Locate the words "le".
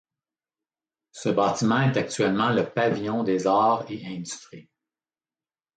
2.49-2.65